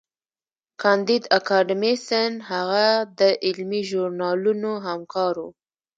[0.81, 2.85] کانديد اکاډميسن هغه
[3.19, 5.47] د علمي ژورنالونو همکار و.